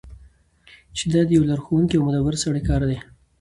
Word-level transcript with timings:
چی 0.95 1.05
دا 1.13 1.21
د 1.25 1.29
یو 1.37 1.43
لارښوونکی 1.49 1.95
او 1.97 2.03
مدبر 2.07 2.33
سړی 2.43 2.61
کار 2.69 2.81
دی. 2.89 2.97